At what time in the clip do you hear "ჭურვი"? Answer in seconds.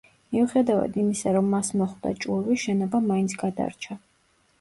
2.25-2.57